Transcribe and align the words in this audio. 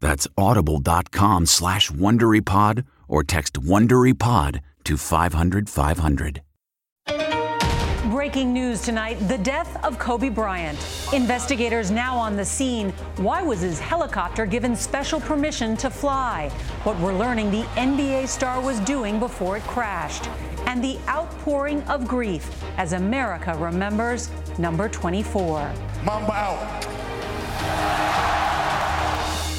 That's 0.00 0.26
audible.com 0.36 1.46
slash 1.46 1.90
WonderyPod 1.90 2.84
or 3.08 3.22
text 3.22 3.54
WonderyPod 3.54 4.60
to 4.84 4.96
500 4.96 5.68
500. 5.68 6.42
Breaking 8.10 8.52
news 8.52 8.80
tonight 8.82 9.14
the 9.28 9.38
death 9.38 9.82
of 9.84 9.98
Kobe 9.98 10.30
Bryant. 10.30 10.78
Investigators 11.12 11.90
now 11.90 12.16
on 12.16 12.34
the 12.34 12.44
scene. 12.44 12.90
Why 13.16 13.42
was 13.42 13.60
his 13.60 13.78
helicopter 13.78 14.46
given 14.46 14.74
special 14.74 15.20
permission 15.20 15.76
to 15.76 15.90
fly? 15.90 16.48
What 16.84 16.98
we're 16.98 17.14
learning 17.14 17.50
the 17.50 17.62
NBA 17.76 18.26
star 18.28 18.60
was 18.60 18.80
doing 18.80 19.18
before 19.18 19.58
it 19.58 19.62
crashed. 19.64 20.28
And 20.66 20.82
the 20.82 20.98
outpouring 21.08 21.82
of 21.84 22.08
grief 22.08 22.50
as 22.78 22.94
America 22.94 23.54
remembers 23.58 24.30
number 24.58 24.88
24. 24.88 25.72
Mamba 26.04 26.32
out 26.32 26.99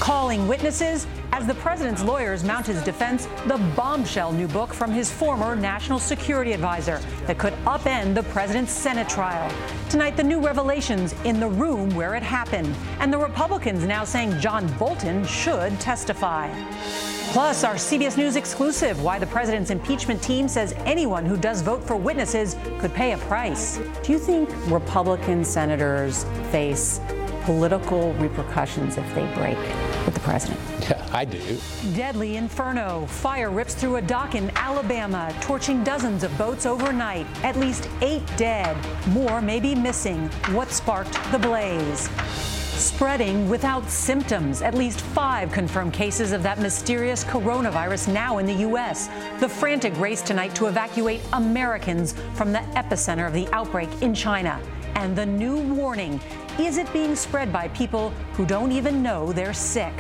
calling 0.02 0.48
witnesses 0.48 1.06
as 1.32 1.46
the 1.46 1.54
president's 1.54 2.02
lawyers 2.04 2.44
mount 2.44 2.66
his 2.66 2.82
defense 2.82 3.28
the 3.46 3.58
bombshell 3.78 4.32
new 4.32 4.48
book 4.48 4.74
from 4.74 4.92
his 4.92 5.12
former 5.12 5.56
national 5.56 6.00
security 6.00 6.54
advisor 6.54 7.00
that 7.28 7.38
could 7.38 7.54
upend 7.66 8.16
the 8.16 8.24
president's 8.24 8.72
Senate 8.72 9.08
trial. 9.08 9.48
Tonight, 9.92 10.18
the 10.18 10.24
new 10.24 10.42
revelations 10.44 11.14
in 11.24 11.40
the 11.40 11.48
room 11.48 11.92
where 11.92 12.16
it 12.16 12.24
happened, 12.24 12.76
and 13.00 13.14
the 13.14 13.18
Republicans 13.18 13.86
now 13.86 14.04
saying 14.04 14.40
John 14.40 14.68
Bolton 14.80 15.24
should 15.24 15.80
testify. 15.80 16.50
Plus, 17.32 17.64
our 17.64 17.76
CBS 17.76 18.18
News 18.18 18.38
exclusive 18.38 19.04
why 19.04 19.20
the 19.20 19.28
president's 19.28 19.70
impeachment 19.70 20.22
team 20.24 20.48
says 20.48 20.74
anyone 20.80 21.26
who 21.26 21.38
does 21.38 21.62
vote 21.62 21.84
for 21.84 21.96
witnesses 21.96 22.56
could 22.80 22.94
pay 22.96 23.14
a 23.14 23.18
price. 23.20 23.80
Do 24.02 24.12
you 24.12 24.18
think 24.18 24.50
Republican 24.66 25.46
senators 25.46 26.26
face 26.52 27.00
political 27.44 28.14
repercussions 28.14 28.98
if 28.98 29.16
they 29.16 29.26
break 29.34 29.58
with 30.06 30.14
the 30.14 30.20
president. 30.22 30.60
Yeah, 30.82 31.08
I 31.12 31.26
do. 31.26 31.58
Deadly 31.94 32.38
inferno. 32.38 33.06
Fire 33.08 33.50
rips 33.50 33.74
through 33.74 33.98
a 33.98 34.02
dock 34.02 34.36
in 34.36 34.52
Alabama, 34.56 35.34
torching 35.42 35.84
dozens 35.84 36.24
of 36.24 36.36
boats 36.38 36.66
overnight. 36.66 37.26
At 37.44 37.56
least 37.58 37.90
eight 38.02 38.24
dead. 38.38 38.78
More 39.08 39.42
may 39.42 39.60
be 39.60 39.76
missing. 39.76 40.28
What 40.52 40.72
sparked 40.72 41.18
the 41.32 41.40
blaze? 41.40 42.10
Spreading 42.82 43.48
without 43.48 43.88
symptoms. 43.90 44.62
At 44.62 44.74
least 44.74 45.02
five 45.02 45.52
confirmed 45.52 45.94
cases 45.94 46.32
of 46.32 46.42
that 46.44 46.60
mysterious 46.60 47.24
coronavirus 47.24 48.12
now 48.12 48.40
in 48.40 48.46
the 48.46 48.56
U.S. 48.70 49.08
The 49.40 49.48
frantic 49.48 49.96
race 50.00 50.22
tonight 50.24 50.56
to 50.56 50.66
evacuate 50.66 51.22
Americans 51.34 52.16
from 52.34 52.52
the 52.52 52.60
epicenter 52.76 53.28
of 53.28 53.34
the 53.34 53.48
outbreak 53.54 53.90
in 54.02 54.16
China. 54.16 54.60
And 54.96 55.16
the 55.16 55.26
new 55.26 55.58
warning 55.76 56.20
is 56.60 56.78
it 56.78 56.92
being 56.92 57.16
spread 57.16 57.52
by 57.52 57.68
people 57.70 58.10
who 58.34 58.46
don't 58.46 58.72
even 58.72 59.02
know 59.02 59.32
they're 59.32 59.54
sick? 59.54 59.94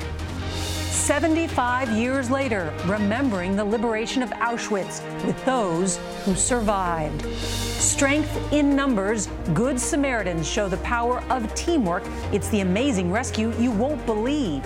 75 0.91 1.89
years 1.97 2.29
later, 2.29 2.73
remembering 2.85 3.55
the 3.55 3.63
liberation 3.63 4.21
of 4.21 4.29
Auschwitz 4.31 5.01
with 5.25 5.43
those 5.45 5.97
who 6.25 6.35
survived. 6.35 7.25
Strength 7.35 8.53
in 8.53 8.75
numbers, 8.75 9.27
Good 9.53 9.79
Samaritans 9.79 10.47
show 10.47 10.69
the 10.69 10.77
power 10.77 11.23
of 11.29 11.53
teamwork. 11.55 12.03
It's 12.31 12.49
the 12.49 12.61
amazing 12.61 13.11
rescue 13.11 13.51
you 13.57 13.71
won't 13.71 14.05
believe. 14.05 14.65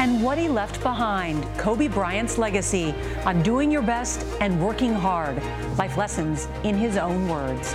And 0.00 0.22
what 0.22 0.38
he 0.38 0.48
left 0.48 0.82
behind, 0.82 1.46
Kobe 1.56 1.88
Bryant's 1.88 2.38
legacy 2.38 2.94
on 3.24 3.42
doing 3.42 3.70
your 3.70 3.82
best 3.82 4.26
and 4.40 4.60
working 4.60 4.92
hard. 4.92 5.40
Life 5.78 5.96
lessons 5.96 6.48
in 6.64 6.74
his 6.74 6.96
own 6.96 7.28
words. 7.28 7.74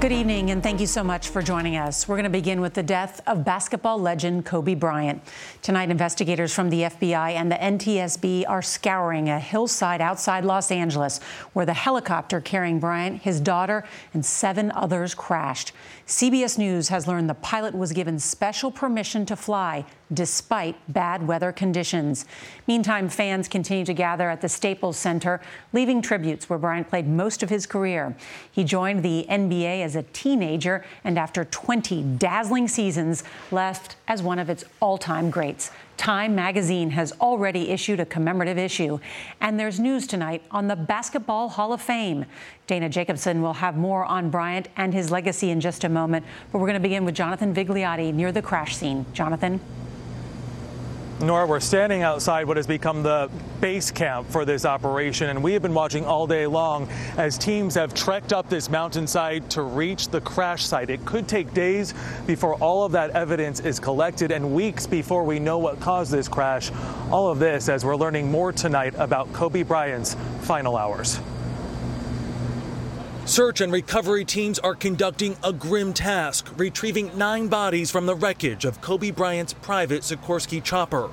Good 0.00 0.12
evening, 0.12 0.52
and 0.52 0.62
thank 0.62 0.80
you 0.80 0.86
so 0.86 1.02
much 1.02 1.26
for 1.26 1.42
joining 1.42 1.76
us. 1.76 2.06
We're 2.06 2.14
going 2.14 2.22
to 2.22 2.30
begin 2.30 2.60
with 2.60 2.74
the 2.74 2.84
death 2.84 3.20
of 3.26 3.44
basketball 3.44 3.98
legend 3.98 4.46
Kobe 4.46 4.74
Bryant. 4.74 5.20
Tonight, 5.60 5.90
investigators 5.90 6.54
from 6.54 6.70
the 6.70 6.82
FBI 6.82 7.32
and 7.32 7.50
the 7.50 7.56
NTSB 7.56 8.44
are 8.48 8.62
scouring 8.62 9.28
a 9.28 9.40
hillside 9.40 10.00
outside 10.00 10.44
Los 10.44 10.70
Angeles 10.70 11.18
where 11.52 11.66
the 11.66 11.74
helicopter 11.74 12.40
carrying 12.40 12.78
Bryant, 12.78 13.22
his 13.22 13.40
daughter, 13.40 13.82
and 14.14 14.24
seven 14.24 14.70
others 14.70 15.16
crashed. 15.16 15.72
CBS 16.06 16.58
News 16.58 16.90
has 16.90 17.08
learned 17.08 17.28
the 17.28 17.34
pilot 17.34 17.74
was 17.74 17.90
given 17.90 18.20
special 18.20 18.70
permission 18.70 19.26
to 19.26 19.34
fly 19.34 19.84
despite 20.12 20.76
bad 20.90 21.26
weather 21.26 21.52
conditions. 21.52 22.24
Meantime, 22.66 23.08
fans 23.08 23.48
continue 23.48 23.84
to 23.84 23.92
gather 23.92 24.30
at 24.30 24.40
the 24.40 24.48
Staples 24.48 24.96
Center, 24.96 25.40
leaving 25.72 26.00
tributes 26.00 26.48
where 26.48 26.58
Bryant 26.58 26.88
played 26.88 27.06
most 27.06 27.42
of 27.42 27.50
his 27.50 27.66
career. 27.66 28.16
He 28.50 28.64
joined 28.64 29.02
the 29.02 29.26
NBA 29.28 29.84
as 29.88 29.96
a 29.96 30.02
teenager 30.12 30.84
and 31.02 31.18
after 31.18 31.46
20 31.46 32.02
dazzling 32.18 32.68
seasons 32.68 33.24
left 33.50 33.96
as 34.06 34.22
one 34.22 34.38
of 34.38 34.50
its 34.50 34.64
all-time 34.80 35.30
greats. 35.30 35.70
Time 35.96 36.34
magazine 36.34 36.90
has 36.90 37.12
already 37.20 37.70
issued 37.70 37.98
a 37.98 38.04
commemorative 38.04 38.58
issue. 38.58 39.00
And 39.40 39.58
there's 39.58 39.80
news 39.80 40.06
tonight 40.06 40.42
on 40.50 40.68
the 40.68 40.76
Basketball 40.76 41.48
Hall 41.48 41.72
of 41.72 41.80
Fame. 41.80 42.26
Dana 42.66 42.90
Jacobson 42.90 43.40
will 43.40 43.54
have 43.54 43.76
more 43.76 44.04
on 44.04 44.28
Bryant 44.28 44.68
and 44.76 44.92
his 44.92 45.10
legacy 45.10 45.50
in 45.50 45.60
just 45.60 45.84
a 45.84 45.88
moment. 45.88 46.26
But 46.52 46.58
we're 46.58 46.68
going 46.68 46.74
to 46.74 46.80
begin 46.80 47.06
with 47.06 47.14
Jonathan 47.14 47.54
Vigliotti 47.54 48.12
near 48.12 48.30
the 48.30 48.42
crash 48.42 48.76
scene. 48.76 49.06
Jonathan? 49.14 49.58
Norah, 51.20 51.48
we're 51.48 51.58
standing 51.58 52.02
outside 52.02 52.46
what 52.46 52.56
has 52.56 52.68
become 52.68 53.02
the 53.02 53.28
base 53.60 53.90
camp 53.90 54.30
for 54.30 54.44
this 54.44 54.64
operation, 54.64 55.30
and 55.30 55.42
we 55.42 55.52
have 55.52 55.62
been 55.62 55.74
watching 55.74 56.04
all 56.04 56.28
day 56.28 56.46
long 56.46 56.88
as 57.16 57.36
teams 57.36 57.74
have 57.74 57.92
trekked 57.92 58.32
up 58.32 58.48
this 58.48 58.70
mountainside 58.70 59.50
to 59.50 59.62
reach 59.62 60.08
the 60.10 60.20
crash 60.20 60.64
site. 60.64 60.90
It 60.90 61.04
could 61.04 61.26
take 61.26 61.52
days 61.52 61.92
before 62.28 62.54
all 62.54 62.84
of 62.84 62.92
that 62.92 63.10
evidence 63.10 63.58
is 63.58 63.80
collected 63.80 64.30
and 64.30 64.54
weeks 64.54 64.86
before 64.86 65.24
we 65.24 65.40
know 65.40 65.58
what 65.58 65.80
caused 65.80 66.12
this 66.12 66.28
crash. 66.28 66.70
All 67.10 67.28
of 67.28 67.40
this 67.40 67.68
as 67.68 67.84
we're 67.84 67.96
learning 67.96 68.30
more 68.30 68.52
tonight 68.52 68.94
about 68.96 69.32
Kobe 69.32 69.64
Bryant's 69.64 70.14
final 70.42 70.76
hours. 70.76 71.18
Search 73.28 73.60
and 73.60 73.70
recovery 73.70 74.24
teams 74.24 74.58
are 74.58 74.74
conducting 74.74 75.36
a 75.44 75.52
grim 75.52 75.92
task, 75.92 76.48
retrieving 76.56 77.10
nine 77.14 77.46
bodies 77.46 77.90
from 77.90 78.06
the 78.06 78.14
wreckage 78.14 78.64
of 78.64 78.80
Kobe 78.80 79.10
Bryant's 79.10 79.52
private 79.52 80.00
Sikorsky 80.00 80.64
chopper. 80.64 81.10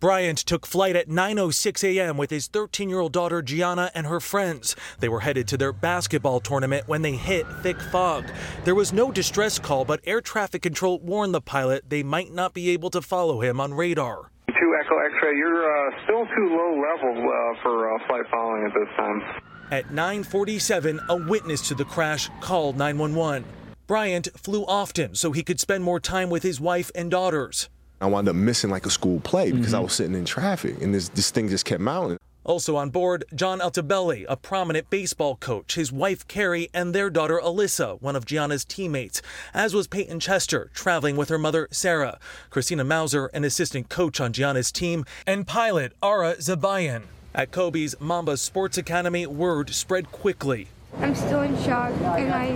Bryant 0.00 0.38
took 0.38 0.64
flight 0.64 0.96
at 0.96 1.10
9:06 1.10 1.84
a.m. 1.84 2.16
with 2.16 2.30
his 2.30 2.48
13-year-old 2.48 3.12
daughter 3.12 3.42
Gianna 3.42 3.90
and 3.94 4.06
her 4.06 4.18
friends. 4.18 4.76
They 5.00 5.10
were 5.10 5.20
headed 5.20 5.46
to 5.48 5.58
their 5.58 5.74
basketball 5.74 6.40
tournament 6.40 6.88
when 6.88 7.02
they 7.02 7.12
hit 7.12 7.44
thick 7.62 7.78
fog. 7.92 8.24
There 8.64 8.74
was 8.74 8.94
no 8.94 9.12
distress 9.12 9.58
call, 9.58 9.84
but 9.84 10.00
air 10.04 10.22
traffic 10.22 10.62
control 10.62 11.00
warned 11.00 11.34
the 11.34 11.42
pilot 11.42 11.84
they 11.90 12.02
might 12.02 12.32
not 12.32 12.54
be 12.54 12.70
able 12.70 12.88
to 12.96 13.02
follow 13.02 13.42
him 13.42 13.60
on 13.60 13.74
radar. 13.74 14.30
Two 14.48 14.74
Echo 14.80 14.96
X-ray, 15.00 15.36
you're 15.36 15.68
uh, 15.68 15.90
still 16.04 16.24
too 16.24 16.48
low 16.48 16.80
level 16.80 17.28
uh, 17.28 17.62
for 17.62 17.94
uh, 17.94 18.06
flight 18.08 18.24
following 18.30 18.64
at 18.64 18.72
this 18.72 18.88
time. 18.96 19.47
At 19.70 19.90
9:47, 19.90 21.00
a 21.08 21.16
witness 21.16 21.68
to 21.68 21.74
the 21.74 21.84
crash 21.84 22.30
called 22.40 22.76
911. 22.78 23.44
Bryant 23.86 24.28
flew 24.36 24.64
often 24.64 25.14
so 25.14 25.32
he 25.32 25.42
could 25.42 25.60
spend 25.60 25.84
more 25.84 26.00
time 26.00 26.30
with 26.30 26.42
his 26.42 26.60
wife 26.60 26.90
and 26.94 27.10
daughters. 27.10 27.68
I 28.00 28.06
wound 28.06 28.28
up 28.28 28.36
missing 28.36 28.70
like 28.70 28.86
a 28.86 28.90
school 28.90 29.20
play 29.20 29.50
because 29.50 29.68
mm-hmm. 29.68 29.76
I 29.76 29.80
was 29.80 29.92
sitting 29.92 30.14
in 30.14 30.24
traffic 30.24 30.80
and 30.80 30.94
this 30.94 31.08
this 31.10 31.30
thing 31.30 31.48
just 31.48 31.64
kept 31.64 31.80
mounting. 31.80 32.18
Also 32.44 32.76
on 32.76 32.88
board, 32.88 33.24
John 33.34 33.58
Altobelli, 33.58 34.24
a 34.26 34.34
prominent 34.34 34.88
baseball 34.88 35.36
coach, 35.36 35.74
his 35.74 35.92
wife 35.92 36.26
Keri, 36.28 36.70
and 36.72 36.94
their 36.94 37.10
daughter 37.10 37.38
Alyssa, 37.44 38.00
one 38.00 38.16
of 38.16 38.24
Gianna's 38.24 38.64
teammates, 38.64 39.20
as 39.52 39.74
was 39.74 39.86
Peyton 39.86 40.18
Chester, 40.18 40.70
traveling 40.72 41.16
with 41.16 41.28
her 41.28 41.36
mother 41.36 41.68
Sarah, 41.70 42.18
Christina 42.48 42.84
Mauser, 42.84 43.26
an 43.34 43.44
assistant 43.44 43.90
coach 43.90 44.18
on 44.18 44.32
Gianna's 44.32 44.72
team, 44.72 45.04
and 45.26 45.46
pilot 45.46 45.92
Ara 46.02 46.36
Zabayan. 46.36 47.02
At 47.38 47.52
Kobe's 47.52 47.94
Mamba 48.00 48.36
Sports 48.36 48.78
Academy, 48.78 49.24
word 49.24 49.72
spread 49.72 50.10
quickly. 50.10 50.66
I'm 50.98 51.14
still 51.14 51.42
in 51.42 51.56
shock, 51.62 51.92
and 51.92 52.34
I, 52.34 52.48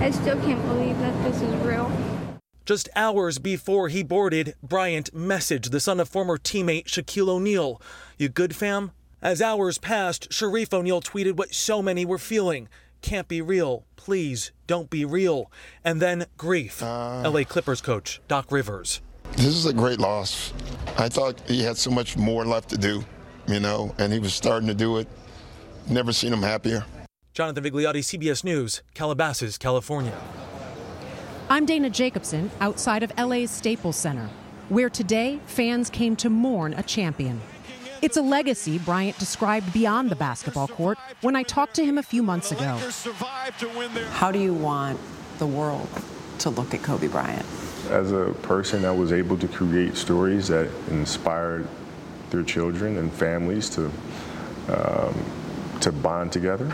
I 0.00 0.10
still 0.12 0.40
can't 0.40 0.62
believe 0.62 0.98
that 1.00 1.12
this 1.24 1.42
is 1.42 1.54
real. 1.62 1.92
Just 2.64 2.88
hours 2.96 3.36
before 3.38 3.90
he 3.90 4.02
boarded, 4.02 4.54
Bryant 4.62 5.12
messaged 5.12 5.72
the 5.72 5.78
son 5.78 6.00
of 6.00 6.08
former 6.08 6.38
teammate 6.38 6.86
Shaquille 6.86 7.28
O'Neal, 7.28 7.82
You 8.16 8.30
good, 8.30 8.56
fam? 8.56 8.92
As 9.20 9.42
hours 9.42 9.76
passed, 9.76 10.30
Shareef 10.30 10.72
O'Neal 10.72 11.02
tweeted 11.02 11.36
what 11.36 11.52
so 11.52 11.82
many 11.82 12.06
were 12.06 12.16
feeling 12.16 12.66
can't 13.02 13.28
be 13.28 13.42
real. 13.42 13.84
Please 13.96 14.52
don't 14.66 14.88
be 14.88 15.04
real. 15.04 15.52
And 15.84 16.00
then 16.00 16.24
grief. 16.38 16.82
Uh, 16.82 17.30
LA 17.30 17.44
Clippers 17.44 17.82
coach 17.82 18.22
Doc 18.26 18.50
Rivers. 18.50 19.02
This 19.32 19.54
is 19.54 19.66
a 19.66 19.74
great 19.74 20.00
loss. 20.00 20.54
I 20.96 21.10
thought 21.10 21.38
he 21.46 21.62
had 21.62 21.76
so 21.76 21.90
much 21.90 22.16
more 22.16 22.46
left 22.46 22.70
to 22.70 22.78
do 22.78 23.04
you 23.48 23.60
know, 23.60 23.94
and 23.98 24.12
he 24.12 24.18
was 24.18 24.34
starting 24.34 24.68
to 24.68 24.74
do 24.74 24.98
it. 24.98 25.08
Never 25.88 26.12
seen 26.12 26.32
him 26.32 26.42
happier. 26.42 26.84
Jonathan 27.32 27.64
Vigliotti, 27.64 28.00
CBS 28.00 28.44
News, 28.44 28.82
Calabasas, 28.94 29.58
California. 29.58 30.12
I'm 31.48 31.64
Dana 31.64 31.88
Jacobson 31.88 32.50
outside 32.60 33.02
of 33.02 33.12
LA's 33.16 33.50
Staples 33.50 33.96
Center, 33.96 34.28
where 34.68 34.90
today 34.90 35.40
fans 35.46 35.88
came 35.88 36.14
to 36.16 36.28
mourn 36.28 36.74
a 36.74 36.82
champion. 36.82 37.40
It's 38.02 38.16
a 38.16 38.22
legacy 38.22 38.78
Bryant 38.78 39.18
described 39.18 39.72
beyond 39.72 40.10
the 40.10 40.16
basketball 40.16 40.68
court 40.68 40.98
when 41.22 41.34
I 41.34 41.42
talked 41.42 41.74
to 41.76 41.84
him 41.84 41.96
a 41.96 42.02
few 42.02 42.22
months 42.22 42.52
ago. 42.52 42.78
How 44.10 44.30
do 44.30 44.38
you 44.38 44.52
want 44.52 45.00
the 45.38 45.46
world 45.46 45.88
to 46.40 46.50
look 46.50 46.74
at 46.74 46.82
Kobe 46.82 47.08
Bryant? 47.08 47.46
As 47.88 48.12
a 48.12 48.34
person 48.42 48.82
that 48.82 48.94
was 48.94 49.10
able 49.10 49.38
to 49.38 49.48
create 49.48 49.96
stories 49.96 50.48
that 50.48 50.68
inspired 50.90 51.66
their 52.30 52.42
children 52.42 52.98
and 52.98 53.12
families 53.12 53.68
to 53.70 53.90
um, 54.68 55.14
to 55.80 55.92
bond 55.92 56.32
together 56.32 56.70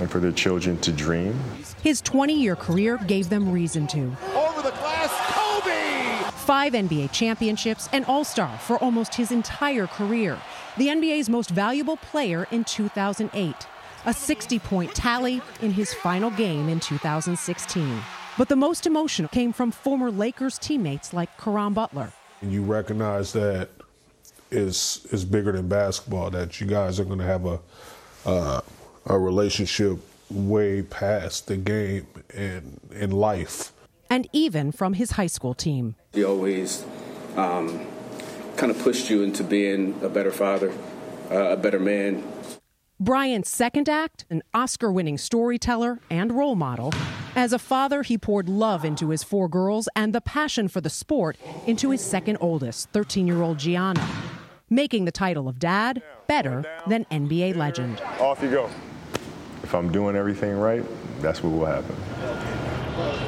and 0.00 0.10
for 0.10 0.20
their 0.20 0.32
children 0.32 0.78
to 0.78 0.92
dream. 0.92 1.38
His 1.82 2.02
20-year 2.02 2.56
career 2.56 2.98
gave 3.06 3.28
them 3.28 3.50
reason 3.50 3.86
to. 3.88 4.16
Over 4.34 4.62
the 4.62 4.70
glass, 4.70 5.10
Kobe! 5.32 6.30
Five 6.38 6.72
NBA 6.72 7.12
championships 7.12 7.88
and 7.92 8.04
All-Star 8.04 8.58
for 8.58 8.78
almost 8.78 9.14
his 9.14 9.32
entire 9.32 9.86
career. 9.86 10.38
The 10.76 10.88
NBA's 10.88 11.28
most 11.28 11.50
valuable 11.50 11.96
player 11.96 12.46
in 12.50 12.64
2008. 12.64 13.54
A 14.06 14.10
60-point 14.10 14.94
tally 14.94 15.42
in 15.60 15.72
his 15.72 15.92
final 15.92 16.30
game 16.30 16.68
in 16.68 16.80
2016. 16.80 18.00
But 18.36 18.48
the 18.48 18.56
most 18.56 18.86
emotional 18.86 19.28
came 19.28 19.52
from 19.52 19.72
former 19.72 20.10
Lakers 20.10 20.58
teammates 20.58 21.12
like 21.12 21.36
Caron 21.38 21.74
Butler. 21.74 22.12
You 22.40 22.62
recognize 22.62 23.32
that 23.32 23.70
is 24.50 25.06
is 25.10 25.24
bigger 25.24 25.52
than 25.52 25.68
basketball. 25.68 26.30
That 26.30 26.60
you 26.60 26.66
guys 26.66 26.98
are 27.00 27.04
going 27.04 27.18
to 27.18 27.24
have 27.24 27.46
a 27.46 27.60
uh, 28.26 28.60
a 29.06 29.18
relationship 29.18 29.98
way 30.30 30.82
past 30.82 31.46
the 31.46 31.56
game 31.56 32.06
and 32.34 32.80
in 32.92 33.10
life. 33.10 33.72
And 34.10 34.28
even 34.32 34.72
from 34.72 34.94
his 34.94 35.12
high 35.12 35.26
school 35.26 35.54
team. 35.54 35.96
He 36.12 36.24
always 36.24 36.84
um, 37.36 37.86
kind 38.56 38.70
of 38.70 38.78
pushed 38.78 39.10
you 39.10 39.22
into 39.22 39.44
being 39.44 39.98
a 40.02 40.08
better 40.08 40.30
father, 40.30 40.72
uh, 41.30 41.50
a 41.50 41.56
better 41.56 41.78
man. 41.78 42.22
Bryant's 43.00 43.50
second 43.50 43.88
act, 43.88 44.24
an 44.28 44.42
Oscar 44.52 44.90
winning 44.90 45.18
storyteller 45.18 46.00
and 46.10 46.32
role 46.32 46.56
model. 46.56 46.92
As 47.36 47.52
a 47.52 47.58
father, 47.58 48.02
he 48.02 48.18
poured 48.18 48.48
love 48.48 48.84
into 48.84 49.10
his 49.10 49.22
four 49.22 49.48
girls 49.48 49.88
and 49.94 50.12
the 50.12 50.20
passion 50.20 50.66
for 50.66 50.80
the 50.80 50.90
sport 50.90 51.36
into 51.66 51.90
his 51.90 52.00
second 52.00 52.38
oldest, 52.40 52.90
13 52.90 53.26
year 53.26 53.42
old 53.42 53.58
Gianna 53.58 54.04
making 54.70 55.04
the 55.04 55.12
title 55.12 55.48
of 55.48 55.58
dad 55.58 56.02
better 56.26 56.64
than 56.86 57.04
NBA 57.06 57.56
legend. 57.56 58.00
Off 58.20 58.42
you 58.42 58.50
go. 58.50 58.70
If 59.62 59.74
I'm 59.74 59.90
doing 59.92 60.16
everything 60.16 60.56
right, 60.56 60.84
that's 61.20 61.42
what 61.42 61.50
will 61.50 61.66
happen. 61.66 63.27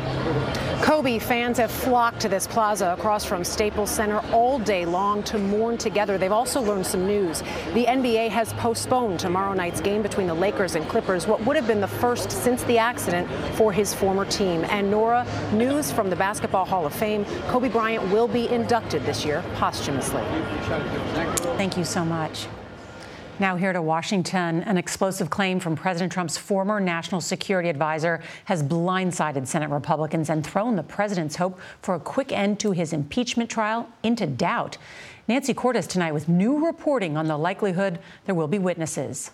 Kobe 0.83 1.19
fans 1.19 1.59
have 1.59 1.71
flocked 1.71 2.21
to 2.21 2.29
this 2.29 2.47
plaza 2.47 2.95
across 2.99 3.23
from 3.25 3.45
Staples 3.45 3.91
Center 3.91 4.21
all 4.33 4.59
day 4.59 4.87
long 4.87 5.23
to 5.25 5.39
mourn 5.39 5.77
together. 5.77 6.17
They've 6.17 6.33
also 6.33 6.61
learned 6.63 6.87
some 6.87 7.07
news. 7.07 7.43
The 7.75 7.85
NBA 7.85 8.31
has 8.31 8.55
postponed 8.55 9.21
tomorrow 9.21 9.53
night's 9.53 9.83
game 9.83 10.01
between 10.01 10.27
the 10.27 10.35
Lakers 10.35 10.77
and 10.77 10.89
Clippers, 10.89 11.27
what 11.27 11.45
would 11.45 11.55
have 11.57 11.67
been 11.67 11.83
the 11.83 11.87
first 11.87 12.33
since 12.33 12.63
the 12.65 12.79
accident 12.79 13.29
for 13.57 13.73
his 13.73 13.93
former 13.93 14.25
team. 14.25 14.65
And 14.71 14.91
Norah, 14.91 15.27
news 15.53 15.93
from 15.93 16.09
the 16.09 16.17
Basketball 16.17 16.65
Hall 16.65 16.87
of 16.87 16.95
Fame 16.95 17.27
Kobe 17.49 17.69
Bryant 17.69 18.11
will 18.11 18.29
be 18.29 18.49
inducted 18.49 19.05
this 19.05 19.25
year 19.25 19.45
posthumously. 19.57 20.23
Thank 21.57 21.77
you 21.77 21.85
so 21.85 22.05
much. 22.07 22.47
Now, 23.41 23.57
here 23.57 23.73
to 23.73 23.81
Washington, 23.81 24.63
an 24.65 24.77
explosive 24.77 25.31
claim 25.31 25.61
from 25.61 25.75
President 25.75 26.13
Trump's 26.13 26.37
former 26.37 26.79
national 26.79 27.23
security 27.23 27.71
advisor 27.71 28.21
has 28.45 28.63
blindsided 28.63 29.47
Senate 29.47 29.71
Republicans 29.71 30.29
and 30.29 30.47
thrown 30.47 30.77
the 30.77 30.83
president's 30.83 31.37
hope 31.37 31.59
for 31.81 31.95
a 31.95 32.01
quick 32.01 32.33
end 32.33 32.61
to 32.61 32.73
his 32.73 32.93
impeachment 32.93 33.49
trial 33.49 33.89
into 34.03 34.27
doubt. 34.27 34.77
Nancy 35.27 35.55
Cordes 35.55 35.87
tonight 35.87 36.13
with 36.13 36.29
new 36.29 36.67
reporting 36.67 37.17
on 37.17 37.29
the 37.29 37.39
likelihood 37.39 37.99
there 38.27 38.35
will 38.35 38.47
be 38.47 38.59
witnesses. 38.59 39.31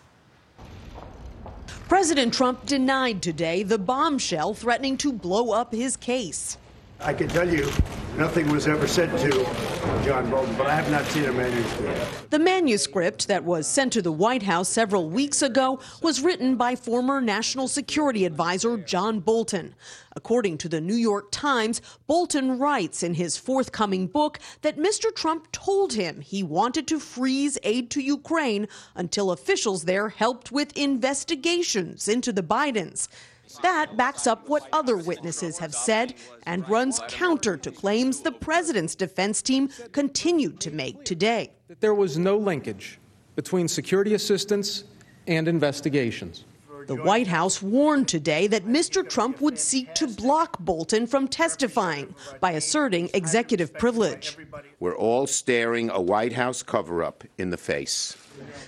President 1.89 2.33
Trump 2.33 2.65
denied 2.65 3.21
today 3.21 3.65
the 3.65 3.79
bombshell 3.79 4.55
threatening 4.55 4.97
to 4.99 5.13
blow 5.13 5.51
up 5.51 5.75
his 5.75 5.97
case. 5.97 6.59
I 7.01 7.13
can 7.13 7.27
tell 7.27 7.53
you, 7.53 7.69
nothing 8.19 8.51
was 8.51 8.67
ever 8.67 8.87
said 8.87 9.11
to 9.19 9.31
John 10.05 10.31
Bolton, 10.31 10.55
but 10.57 10.67
I 10.67 10.75
have 10.75 10.91
not 10.91 11.05
seen 11.07 11.25
a 11.25 11.33
manuscript. 11.33 12.31
The 12.31 12.39
manuscript 12.39 13.29
that 13.29 13.45
was 13.45 13.67
sent 13.67 13.93
to 13.95 14.03
the 14.03 14.13
White 14.13 14.43
House 14.43 14.69
several 14.69 15.11
weeks 15.11 15.43
ago 15.43 15.81
was 16.03 16.23
written 16.23 16.57
by 16.57 16.77
former 16.77 17.21
National 17.21 17.69
Security 17.69 18.25
Advisor 18.25 18.79
John 18.79 19.21
Bolton. 19.21 19.75
According 20.15 20.57
to 20.59 20.69
the 20.69 20.81
New 20.81 20.95
York 20.95 21.31
Times, 21.31 21.83
Bolton 22.07 22.59
writes 22.59 23.03
in 23.03 23.15
his 23.15 23.37
forthcoming 23.37 24.07
book 24.07 24.39
that 24.63 24.79
Mr. 24.79 25.15
Trump 25.15 25.53
told 25.53 25.93
him 25.93 26.23
he 26.23 26.43
wanted 26.43 26.89
to 26.89 26.99
freeze 26.99 27.59
aid 27.63 27.91
to 27.91 28.01
Ukraine 28.01 28.67
until 28.95 29.31
officials 29.31 29.85
there 29.85 30.09
helped 30.09 30.51
with 30.51 30.77
investigations 30.77 32.09
into 32.09 32.33
the 32.33 32.43
Bidens. 32.43 33.09
That 33.63 33.97
backs 33.97 34.27
up 34.27 34.49
what 34.49 34.69
other 34.73 34.97
witnesses 34.97 35.59
have 35.59 35.75
said 35.75 36.15
and 36.45 36.69
runs 36.69 37.01
counter 37.09 37.57
to 37.57 37.71
claims 37.71 38.21
the 38.21 38.33
president's 38.33 38.95
defense 38.95 39.43
team 39.43 39.69
continued 39.93 40.61
to 40.61 40.71
make 40.71 41.05
today. 41.05 41.53
That 41.69 41.81
there 41.81 41.95
was 41.95 42.19
no 42.19 42.37
linkage 42.37 42.99
between 43.35 43.69
security 43.69 44.15
assistance 44.15 44.85
and 45.27 45.49
investigations. 45.49 46.45
The 46.87 46.95
White 46.95 47.27
House 47.27 47.61
warned 47.61 48.07
today 48.07 48.47
that 48.47 48.65
Mr. 48.65 49.09
Trump 49.09 49.41
would 49.41 49.59
seek 49.59 49.93
to 49.95 50.07
block 50.07 50.59
Bolton 50.61 51.09
from 51.09 51.27
testifying 51.27 52.15
by 52.41 52.53
asserting 52.53 53.11
executive 53.13 53.75
privilege. 53.75 54.37
We're 54.79 54.97
all 54.97 55.27
staring 55.27 55.91
a 55.91 56.01
White 56.01 56.35
House 56.35 56.63
cover 56.63 57.03
up 57.03 57.25
in 57.39 57.51
the 57.51 57.57
face. 57.57 58.17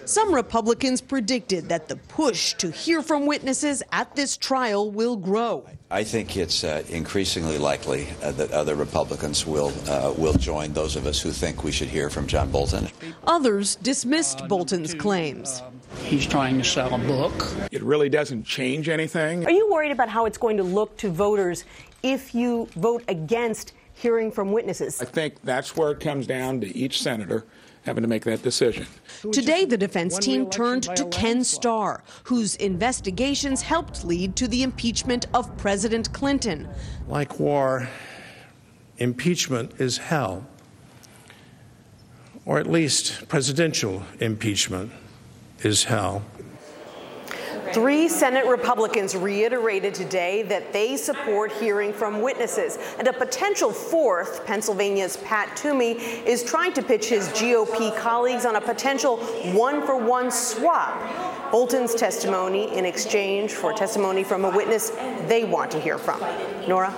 Some 0.08 0.34
Republicans 0.34 1.02
predicted 1.02 1.68
that 1.68 1.88
the 1.88 1.96
push 1.96 2.54
to 2.54 2.70
hear 2.70 3.02
from 3.02 3.26
witnesses 3.26 3.82
at 3.92 4.16
this 4.16 4.38
trial 4.38 4.90
will 4.90 5.16
grow. 5.16 5.66
I 5.90 6.02
think 6.02 6.34
it's 6.38 6.64
uh, 6.64 6.82
increasingly 6.88 7.58
likely 7.58 8.08
uh, 8.22 8.32
that 8.32 8.50
other 8.52 8.74
Republicans 8.74 9.46
will 9.46 9.70
uh, 9.86 10.14
will 10.16 10.32
join 10.32 10.72
those 10.72 10.96
of 10.96 11.06
us 11.06 11.20
who 11.20 11.30
think 11.30 11.62
we 11.62 11.70
should 11.70 11.88
hear 11.88 12.08
from 12.08 12.26
John 12.26 12.50
Bolton. 12.50 12.88
Others 13.26 13.76
dismissed 13.76 14.48
Bolton's 14.48 14.94
claims. 14.94 15.62
He's 16.04 16.26
trying 16.26 16.56
to 16.56 16.64
sell 16.64 16.94
a 16.94 16.98
book. 16.98 17.46
It 17.70 17.82
really 17.82 18.08
doesn't 18.08 18.44
change 18.44 18.88
anything. 18.88 19.44
Are 19.44 19.50
you 19.50 19.70
worried 19.70 19.92
about 19.92 20.08
how 20.08 20.24
it's 20.24 20.38
going 20.38 20.56
to 20.56 20.62
look 20.62 20.96
to 20.98 21.10
voters 21.10 21.66
if 22.02 22.34
you 22.34 22.66
vote 22.76 23.04
against 23.08 23.74
hearing 23.92 24.32
from 24.32 24.52
witnesses? 24.52 25.02
I 25.02 25.04
think 25.04 25.34
that's 25.42 25.76
where 25.76 25.90
it 25.90 26.00
comes 26.00 26.26
down 26.26 26.62
to 26.62 26.74
each 26.74 27.02
senator 27.02 27.44
having 27.88 28.02
to 28.02 28.08
make 28.08 28.24
that 28.24 28.42
decision. 28.42 28.86
Today, 29.32 29.64
the 29.64 29.78
defense 29.78 30.18
team 30.18 30.48
turned 30.50 30.84
to 30.94 31.06
Ken 31.06 31.42
Starr, 31.42 32.04
whose 32.24 32.54
investigations 32.56 33.62
helped 33.62 34.04
lead 34.04 34.36
to 34.36 34.46
the 34.46 34.62
impeachment 34.62 35.26
of 35.34 35.56
President 35.56 36.12
Clinton. 36.12 36.68
Like 37.08 37.40
war, 37.40 37.88
impeachment 38.98 39.80
is 39.80 39.96
hell, 39.96 40.46
or 42.44 42.58
at 42.58 42.66
least 42.66 43.26
presidential 43.28 44.02
impeachment 44.20 44.92
is 45.60 45.84
hell. 45.84 46.22
Three 47.72 48.08
Senate 48.08 48.46
Republicans 48.46 49.14
reiterated 49.16 49.94
today 49.94 50.42
that 50.44 50.72
they 50.72 50.96
support 50.96 51.52
hearing 51.52 51.92
from 51.92 52.20
witnesses. 52.20 52.78
And 52.98 53.06
a 53.08 53.12
potential 53.12 53.72
fourth, 53.72 54.44
Pennsylvania's 54.46 55.16
Pat 55.18 55.56
Toomey, 55.56 55.92
is 55.92 56.42
trying 56.42 56.72
to 56.74 56.82
pitch 56.82 57.08
his 57.08 57.28
GOP 57.28 57.96
colleagues 57.96 58.44
on 58.44 58.56
a 58.56 58.60
potential 58.60 59.18
one 59.54 59.84
for 59.86 59.96
one 59.96 60.30
swap. 60.30 61.50
Bolton's 61.50 61.94
testimony 61.94 62.76
in 62.76 62.84
exchange 62.84 63.52
for 63.52 63.72
testimony 63.72 64.24
from 64.24 64.44
a 64.44 64.50
witness 64.50 64.90
they 65.26 65.44
want 65.44 65.70
to 65.70 65.80
hear 65.80 65.98
from. 65.98 66.20
Norah? 66.66 66.94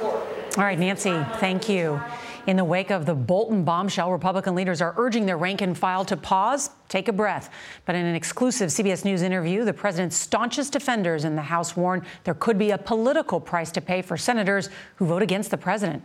All 0.56 0.64
right, 0.64 0.78
Nancy, 0.78 1.24
thank 1.38 1.68
you. 1.68 2.00
In 2.46 2.56
the 2.56 2.64
wake 2.64 2.90
of 2.90 3.04
the 3.06 3.14
Bolton 3.14 3.64
bombshell, 3.64 4.10
Republican 4.10 4.54
leaders 4.54 4.80
are 4.80 4.94
urging 4.96 5.26
their 5.26 5.36
rank 5.36 5.60
and 5.60 5.76
file 5.76 6.04
to 6.06 6.16
pause, 6.16 6.70
take 6.88 7.08
a 7.08 7.12
breath. 7.12 7.50
But 7.84 7.94
in 7.94 8.06
an 8.06 8.14
exclusive 8.14 8.70
CBS 8.70 9.04
News 9.04 9.22
interview, 9.22 9.64
the 9.64 9.74
president's 9.74 10.16
staunchest 10.16 10.72
defenders 10.72 11.24
in 11.24 11.36
the 11.36 11.42
House 11.42 11.76
warned 11.76 12.04
there 12.24 12.34
could 12.34 12.58
be 12.58 12.70
a 12.70 12.78
political 12.78 13.40
price 13.40 13.70
to 13.72 13.80
pay 13.80 14.00
for 14.00 14.16
senators 14.16 14.70
who 14.96 15.06
vote 15.06 15.22
against 15.22 15.50
the 15.50 15.58
president. 15.58 16.02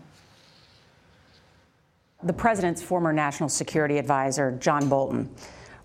The 2.24 2.34
president's 2.34 2.82
former 2.82 3.14
national 3.14 3.50
security 3.50 3.98
advisor, 3.98 4.52
John 4.60 4.90
Bolton, 4.90 5.30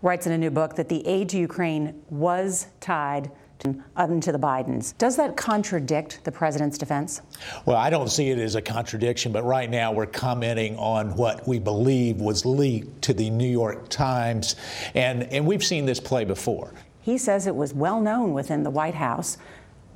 writes 0.02 0.26
in 0.26 0.33
a 0.33 0.38
new 0.38 0.50
book 0.50 0.75
that 0.76 0.88
the 0.88 1.07
aid 1.07 1.28
to 1.28 1.38
Ukraine 1.38 2.02
was 2.09 2.66
tied 2.80 3.30
into 3.64 4.33
the 4.33 4.38
Bidens. 4.38 4.97
Does 4.99 5.17
that 5.17 5.37
contradict 5.37 6.25
the 6.25 6.33
president's 6.33 6.79
defense? 6.79 7.23
Well, 7.67 7.76
I 7.76 7.90
don't 7.90 8.09
see 8.11 8.31
it 8.31 8.38
as 8.38 8.55
a 8.55 8.62
contradiction, 8.62 9.33
but 9.33 9.45
right 9.45 9.69
now 9.69 9.93
we're 9.93 10.07
commenting 10.07 10.76
on 10.76 11.14
what 11.17 11.47
we 11.47 11.59
believe 11.59 12.21
was 12.21 12.45
leaked 12.45 13.02
to 13.02 13.14
the 13.14 13.31
New 13.31 13.49
York 13.49 13.88
Times, 13.88 14.57
and, 14.95 15.25
and 15.25 15.47
we've 15.47 15.64
seen 15.64 15.87
this 15.87 16.00
play 16.00 16.25
before. 16.25 16.73
He 17.00 17.19
says 17.19 17.47
it 17.47 17.57
was 17.57 17.75
well 17.75 18.00
known 18.00 18.33
within 18.33 18.62
the 18.62 18.71
White 18.71 18.95
House 18.95 19.38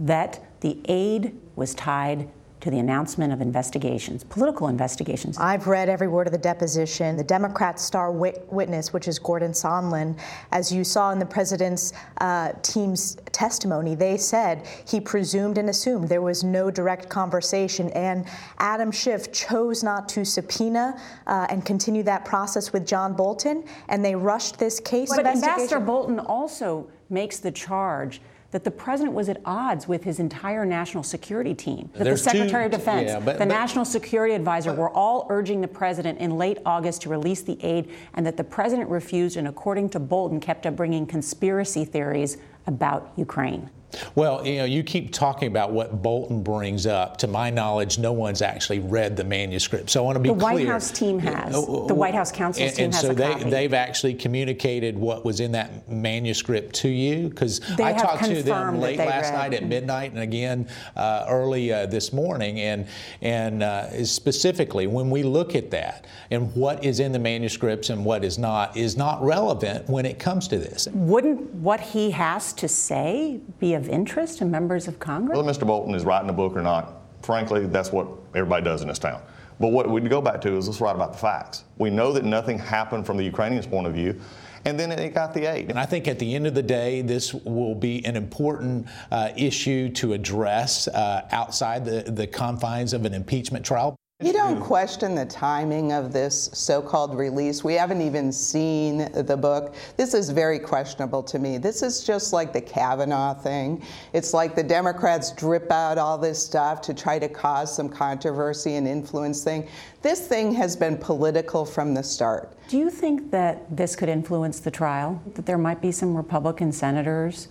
that 0.01 0.43
the 0.61 0.81
aid 0.87 1.39
was 1.57 1.75
tied 1.75 2.29
to 2.65 2.71
the 2.71 2.79
announcement 2.79 3.31
of 3.31 3.43
investigations, 3.43 4.25
political 4.25 4.69
investigations. 4.69 5.37
I've 5.39 5.67
read 5.67 5.91
every 5.91 6.09
word 6.09 6.27
of 6.27 6.33
the 6.33 6.39
deposition. 6.39 7.15
The 7.15 7.23
Democrat 7.23 7.79
star 7.79 8.11
wit- 8.11 8.47
witness, 8.51 8.91
which 8.91 9.07
is 9.07 9.19
Gordon 9.19 9.53
Sondland, 9.53 10.19
as 10.51 10.73
you 10.73 10.83
saw 10.83 11.13
in 11.13 11.19
the 11.19 11.27
president's 11.27 11.93
uh, 12.23 12.53
team's 12.63 13.17
testimony, 13.33 13.95
they 13.95 14.17
said 14.17 14.67
he 14.87 14.99
presumed 14.99 15.59
and 15.59 15.69
assumed 15.69 16.09
there 16.09 16.23
was 16.23 16.43
no 16.43 16.71
direct 16.71 17.11
conversation. 17.11 17.91
And 17.91 18.25
Adam 18.57 18.91
Schiff 18.91 19.31
chose 19.31 19.83
not 19.83 20.09
to 20.11 20.25
subpoena 20.25 20.99
uh, 21.27 21.47
and 21.51 21.67
continue 21.67 22.03
that 22.05 22.25
process 22.25 22.73
with 22.73 22.87
John 22.87 23.13
Bolton, 23.13 23.65
and 23.91 24.03
they 24.03 24.15
rushed 24.15 24.59
this 24.59 24.81
case. 24.81 25.15
But 25.15 25.27
Ambassador 25.27 25.81
Bolton 25.81 26.19
also 26.19 26.89
makes 27.11 27.41
the 27.41 27.53
charge 27.53 28.23
that 28.55 28.63
the 28.63 28.71
president 28.71 29.13
was 29.17 29.29
at 29.29 29.41
odds 29.45 29.89
with 29.89 30.05
his 30.05 30.21
entire 30.21 30.65
national 30.65 31.03
security 31.03 31.55
team. 31.55 31.91
That 31.95 32.05
There's 32.05 32.23
the 32.23 32.31
Secretary 32.31 32.63
two, 32.63 32.67
of 32.67 32.71
Defense, 32.71 33.09
yeah, 33.09 33.19
but, 33.19 33.33
the 33.33 33.39
but, 33.41 33.49
national 33.49 33.85
security 33.85 34.33
advisor 34.33 34.73
were 34.73 34.91
all 34.91 35.27
urging 35.29 35.61
the 35.61 35.67
president 35.67 36.21
in 36.21 36.39
late 36.39 36.59
August 36.65 37.03
to 37.03 37.09
release 37.09 37.43
the 37.43 37.61
aid, 37.65 37.91
and 38.15 38.25
that 38.25 38.37
the 38.37 38.45
president 38.45 38.89
refused, 38.89 39.37
and 39.37 39.49
according 39.49 39.89
to 39.89 39.99
Bolton, 39.99 40.39
kept 40.39 40.67
up 40.67 40.77
bringing 40.77 41.05
conspiracy 41.05 41.85
theories 41.85 42.37
about 42.69 43.13
Ukraine. 43.17 43.71
Well, 44.15 44.47
you 44.47 44.59
know, 44.59 44.65
you 44.65 44.83
keep 44.83 45.13
talking 45.13 45.49
about 45.49 45.73
what 45.73 46.03
Bolton 46.03 46.43
brings 46.43 46.87
up. 46.87 47.19
To 47.19 47.27
my 47.27 47.51
knowledge, 47.51 47.99
no 47.99 48.13
one's 48.13 48.43
actually 48.43 48.81
read 48.81 49.17
the 49.17 49.25
manuscript. 49.25 49.91
So 49.91 50.03
I 50.03 50.05
want 50.05 50.17
to 50.17 50.21
be 50.21 50.29
the 50.29 50.35
clear. 50.35 50.49
The 50.49 50.55
White 50.55 50.69
House 50.69 50.91
team 50.91 51.19
has. 51.19 51.53
the 51.53 51.95
White 51.95 52.15
House 52.15 52.33
counsel's 52.33 52.69
and, 52.69 52.77
team 52.77 52.85
and 52.87 52.95
has 52.95 53.03
so 53.03 53.11
a 53.11 53.15
they, 53.15 53.33
copy. 53.33 53.51
they've 53.51 53.75
actually 53.75 54.15
communicated 54.15 54.97
what 54.97 55.25
was 55.25 55.41
in 55.41 55.53
that 55.53 55.89
manuscript 55.89 56.75
to 56.77 56.89
you 56.89 57.29
because 57.29 57.61
I 57.81 57.93
talked 57.93 58.25
to 58.25 58.43
them 58.43 58.81
late 58.81 58.99
last 58.99 59.31
read. 59.31 59.39
night 59.39 59.55
at 59.55 59.65
midnight 59.65 60.13
and 60.13 60.21
again 60.21 60.69
uh, 60.97 61.27
early 61.29 61.73
uh, 61.73 61.87
this 61.87 62.13
morning, 62.13 62.61
and 62.61 62.87
and 63.23 63.63
uh, 63.63 64.05
specifically 64.05 64.87
when 64.87 65.11
we 65.11 65.23
look 65.23 65.55
at 65.55 65.71
that 65.71 66.07
and 66.31 66.55
what 66.55 66.85
is 66.85 67.01
in 67.01 67.13
the 67.13 67.19
manuscripts 67.19 67.91
and 67.91 68.05
what 68.05 68.25
is 68.25 68.39
not 68.39 68.77
is 68.77 68.97
not 68.97 69.23
relevant 69.23 69.89
when 69.89 70.07
it 70.07 70.19
comes 70.19 70.49
to 70.49 70.59
this. 70.59 70.89
Wouldn't 70.93 71.53
what 71.55 71.81
he 71.81 72.11
has 72.11 72.53
to 72.55 72.69
say 72.69 73.41
be 73.59 73.75
of 73.85 73.91
interest 73.91 74.39
to 74.39 74.45
members 74.45 74.89
of 74.89 74.99
Congress? 74.99 75.37
Whether 75.37 75.51
Mr. 75.51 75.67
Bolton 75.67 75.95
is 75.95 76.05
writing 76.05 76.31
a 76.31 76.33
book 76.33 76.57
or 76.57 76.63
not, 76.63 77.03
frankly, 77.23 77.67
that's 77.67 77.93
what 77.93 78.09
everybody 78.35 78.65
does 78.65 78.83
in 78.83 78.89
this 78.89 78.99
town. 78.99 79.23
But 79.61 79.69
what 79.69 79.89
we 79.89 80.01
go 80.01 80.21
back 80.21 80.41
to 80.43 80.57
is 80.57 80.67
let's 80.67 80.81
write 80.81 80.97
about 80.97 81.13
the 81.13 81.19
facts. 81.19 81.65
We 81.79 81.91
know 81.91 82.13
that 82.13 82.25
nothing 82.25 82.59
happened 82.59 83.07
from 83.07 83.17
the 83.17 83.25
Ukrainians' 83.25 83.67
point 83.67 83.87
of 83.87 83.95
view. 83.95 84.21
And 84.67 84.81
then 84.81 84.91
it 84.91 85.15
got 85.15 85.35
the 85.35 85.45
aid. 85.45 85.69
And 85.69 85.79
I 85.79 85.85
think 85.85 86.09
at 86.09 86.19
the 86.19 86.35
end 86.35 86.47
of 86.47 86.55
the 86.55 86.63
day, 86.63 87.03
this 87.03 87.35
will 87.35 87.75
be 87.75 88.05
an 88.07 88.17
important 88.17 88.89
uh, 89.11 89.31
issue 89.37 89.91
to 89.91 90.15
address 90.15 90.89
uh, 90.89 91.29
outside 91.31 91.85
the, 91.85 92.03
the 92.11 92.27
confines 92.27 92.95
of 92.95 93.05
an 93.05 93.13
impeachment 93.13 93.65
trial. 93.65 93.95
You 94.25 94.33
don't 94.33 94.59
question 94.59 95.15
the 95.15 95.27
timing 95.27 95.93
of 95.93 96.11
this 96.11 96.49
so 96.55 96.81
called 96.81 97.15
release. 97.15 97.63
We 97.63 97.75
haven't 97.75 98.01
even 98.01 98.33
seen 98.33 99.13
the 99.13 99.37
book. 99.37 99.75
This 99.99 100.15
is 100.15 100.31
very 100.31 100.59
questionable 100.59 101.23
to 101.25 101.39
me. 101.39 101.59
This 101.59 101.83
is 101.83 102.03
just 102.03 102.33
like 102.33 102.55
the 102.55 102.61
Kavanaugh 102.63 103.35
thing. 103.35 103.83
It's 104.15 104.33
like 104.33 104.55
the 104.55 104.63
Democrats 104.63 105.31
drip 105.33 105.71
out 105.71 105.99
all 105.99 106.17
this 106.17 106.43
stuff 106.43 106.81
to 106.83 106.95
try 106.95 107.19
to 107.19 107.29
cause 107.29 107.77
some 107.77 107.91
controversy 107.91 108.77
and 108.77 108.89
influence 108.89 109.45
thing. 109.45 109.69
This 110.01 110.27
thing 110.27 110.55
has 110.55 110.75
been 110.75 110.97
political 110.97 111.67
from 111.67 111.93
the 111.93 112.03
start. 112.03 112.57
Do 112.69 112.79
you 112.79 112.89
think 112.89 113.31
that 113.31 113.77
this 113.77 113.95
could 113.95 114.09
influence 114.09 114.59
the 114.59 114.71
trial? 114.71 115.21
That 115.35 115.45
there 115.45 115.59
might 115.59 115.83
be 115.83 115.93
some 115.93 116.17
Republican 116.17 116.73
senators 116.73 117.49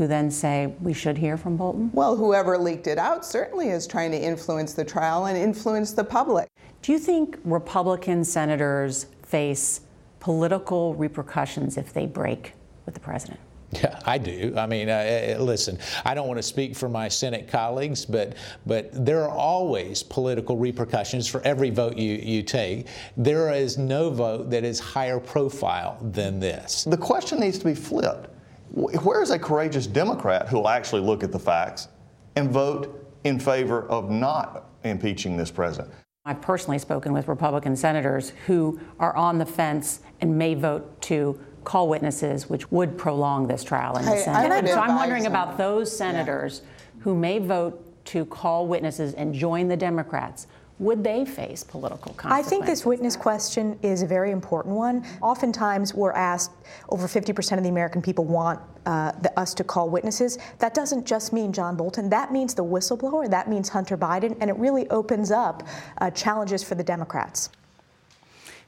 who 0.00 0.06
then 0.06 0.30
say 0.30 0.72
we 0.80 0.94
should 0.94 1.18
hear 1.18 1.36
from 1.36 1.58
Bolton? 1.58 1.90
Well, 1.92 2.16
whoever 2.16 2.56
leaked 2.56 2.86
it 2.86 2.96
out 2.96 3.22
certainly 3.22 3.68
is 3.68 3.86
trying 3.86 4.10
to 4.12 4.18
influence 4.18 4.72
the 4.72 4.82
trial 4.82 5.26
and 5.26 5.36
influence 5.36 5.92
the 5.92 6.02
public. 6.02 6.48
Do 6.80 6.92
you 6.92 6.98
think 6.98 7.38
Republican 7.44 8.24
senators 8.24 9.08
face 9.22 9.82
political 10.18 10.94
repercussions 10.94 11.76
if 11.76 11.92
they 11.92 12.06
break 12.06 12.54
with 12.86 12.94
the 12.94 13.00
president? 13.00 13.38
Yeah, 13.72 14.00
I 14.06 14.16
do. 14.16 14.54
I 14.56 14.66
mean, 14.66 14.88
uh, 14.88 15.36
listen, 15.38 15.78
I 16.06 16.14
don't 16.14 16.26
want 16.26 16.38
to 16.38 16.42
speak 16.42 16.74
for 16.74 16.88
my 16.88 17.06
Senate 17.08 17.46
colleagues, 17.46 18.06
but 18.06 18.36
but 18.64 18.88
there 19.04 19.22
are 19.22 19.28
always 19.28 20.02
political 20.02 20.56
repercussions 20.56 21.28
for 21.28 21.42
every 21.42 21.68
vote 21.68 21.98
you, 21.98 22.14
you 22.14 22.42
take. 22.42 22.86
There 23.18 23.52
is 23.52 23.76
no 23.76 24.08
vote 24.08 24.48
that 24.48 24.64
is 24.64 24.80
higher 24.80 25.20
profile 25.20 25.98
than 26.00 26.40
this. 26.40 26.84
The 26.84 26.96
question 26.96 27.38
needs 27.38 27.58
to 27.58 27.66
be 27.66 27.74
flipped. 27.74 28.30
Where 28.72 29.22
is 29.22 29.30
a 29.30 29.38
courageous 29.38 29.86
Democrat 29.86 30.48
who 30.48 30.58
will 30.58 30.68
actually 30.68 31.02
look 31.02 31.24
at 31.24 31.32
the 31.32 31.38
facts 31.38 31.88
and 32.36 32.50
vote 32.50 33.04
in 33.24 33.38
favor 33.40 33.82
of 33.88 34.10
not 34.10 34.66
impeaching 34.84 35.36
this 35.36 35.50
president? 35.50 35.92
I've 36.24 36.40
personally 36.40 36.78
spoken 36.78 37.12
with 37.12 37.26
Republican 37.28 37.74
senators 37.74 38.30
who 38.46 38.78
are 38.98 39.16
on 39.16 39.38
the 39.38 39.46
fence 39.46 40.00
and 40.20 40.36
may 40.38 40.54
vote 40.54 41.00
to 41.02 41.40
call 41.64 41.88
witnesses, 41.88 42.48
which 42.48 42.70
would 42.70 42.96
prolong 42.96 43.46
this 43.46 43.64
trial 43.64 43.96
in 43.96 44.04
the 44.04 44.12
I- 44.12 44.18
Senate. 44.18 44.52
I 44.52 44.60
would 44.60 44.68
so 44.68 44.80
I'm 44.80 44.96
wondering 44.96 45.24
them. 45.24 45.32
about 45.32 45.58
those 45.58 45.94
senators 45.94 46.62
who 47.00 47.14
may 47.14 47.38
vote 47.38 47.84
to 48.06 48.24
call 48.26 48.66
witnesses 48.66 49.14
and 49.14 49.34
join 49.34 49.68
the 49.68 49.76
Democrats. 49.76 50.46
Would 50.80 51.04
they 51.04 51.26
face 51.26 51.62
political 51.62 52.16
I 52.24 52.42
think 52.42 52.64
this 52.64 52.86
witness 52.86 53.14
question 53.14 53.78
is 53.82 54.00
a 54.00 54.06
very 54.06 54.30
important 54.30 54.74
one. 54.74 55.04
Oftentimes, 55.20 55.94
we're 55.94 56.12
asked 56.12 56.52
over 56.88 57.06
50% 57.06 57.58
of 57.58 57.62
the 57.62 57.68
American 57.68 58.00
people 58.00 58.24
want 58.24 58.60
uh, 58.86 59.12
the, 59.20 59.38
us 59.38 59.52
to 59.54 59.62
call 59.62 59.90
witnesses. 59.90 60.38
That 60.58 60.72
doesn't 60.72 61.06
just 61.06 61.34
mean 61.34 61.52
John 61.52 61.76
Bolton. 61.76 62.08
That 62.08 62.32
means 62.32 62.54
the 62.54 62.64
whistleblower. 62.64 63.28
That 63.28 63.46
means 63.46 63.68
Hunter 63.68 63.98
Biden, 63.98 64.34
and 64.40 64.48
it 64.48 64.56
really 64.56 64.88
opens 64.88 65.30
up 65.30 65.68
uh, 65.98 66.10
challenges 66.12 66.64
for 66.64 66.74
the 66.76 66.84
Democrats. 66.84 67.50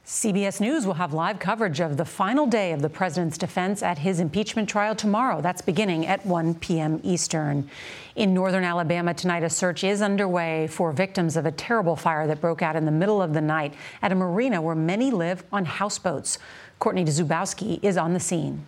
CBS 0.04 0.61
News 0.61 0.85
will 0.85 0.94
have 0.94 1.14
live 1.14 1.38
coverage 1.38 1.78
of 1.78 1.97
the 1.97 2.04
final 2.04 2.44
day 2.44 2.73
of 2.73 2.82
the 2.82 2.88
president's 2.88 3.38
defense 3.38 3.85
at 3.85 3.99
his 3.99 4.18
impeachment 4.18 4.68
trial 4.68 4.97
tomorrow. 4.97 5.40
That's 5.40 5.62
beginning 5.62 6.06
at 6.06 6.26
1 6.26 6.56
p.m. 6.56 6.99
Eastern. 7.04 7.71
In 8.16 8.35
northern 8.35 8.64
Alabama 8.64 9.14
tonight, 9.14 9.44
a 9.44 9.49
search 9.49 9.85
is 9.85 10.02
underway 10.02 10.66
for 10.66 10.90
victims 10.90 11.37
of 11.37 11.47
a 11.47 11.52
terrible 11.52 11.94
fire 11.94 12.26
that 12.26 12.40
broke 12.40 12.62
out 12.62 12.75
in 12.75 12.85
the 12.85 12.90
middle 12.90 13.23
of 13.23 13.32
the 13.32 13.40
night 13.40 13.75
at 14.02 14.11
a 14.11 14.16
marina 14.16 14.61
where 14.61 14.75
many 14.75 15.12
live 15.12 15.44
on 15.52 15.64
houseboats. 15.64 16.37
Courtney 16.80 17.04
Zubowski 17.04 17.78
is 17.80 17.97
on 17.97 18.12
the 18.12 18.21
scene. 18.21 18.66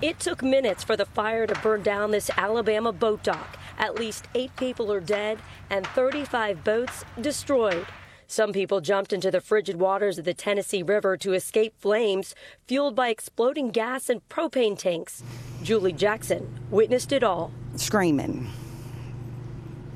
It 0.00 0.20
took 0.20 0.44
minutes 0.44 0.84
for 0.84 0.96
the 0.96 1.06
fire 1.06 1.48
to 1.48 1.60
burn 1.60 1.82
down 1.82 2.12
this 2.12 2.30
Alabama 2.36 2.92
boat 2.92 3.24
dock. 3.24 3.58
At 3.78 3.96
least 3.96 4.28
eight 4.36 4.54
people 4.54 4.92
are 4.92 5.00
dead 5.00 5.38
and 5.70 5.84
35 5.88 6.62
boats 6.62 7.04
destroyed. 7.20 7.86
Some 8.32 8.54
people 8.54 8.80
jumped 8.80 9.12
into 9.12 9.30
the 9.30 9.42
frigid 9.42 9.78
waters 9.78 10.18
of 10.18 10.24
the 10.24 10.32
Tennessee 10.32 10.82
River 10.82 11.18
to 11.18 11.34
escape 11.34 11.74
flames 11.78 12.34
fueled 12.66 12.96
by 12.96 13.10
exploding 13.10 13.68
gas 13.68 14.08
and 14.08 14.26
propane 14.30 14.78
tanks. 14.78 15.22
Julie 15.62 15.92
Jackson 15.92 16.58
witnessed 16.70 17.12
it 17.12 17.22
all. 17.22 17.52
Screaming. 17.76 18.48